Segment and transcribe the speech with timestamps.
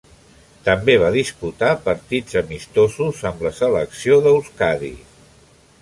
[0.67, 4.95] També va disputar partits amistosos amb la Selecció d'Euskadi.